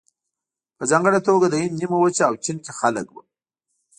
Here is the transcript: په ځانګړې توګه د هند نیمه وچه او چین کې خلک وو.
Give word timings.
په 0.77 0.83
ځانګړې 0.91 1.19
توګه 1.27 1.45
د 1.49 1.55
هند 1.61 1.75
نیمه 1.81 1.97
وچه 1.99 2.23
او 2.29 2.35
چین 2.43 2.57
کې 2.63 2.71
خلک 2.79 3.07
وو. 3.09 3.21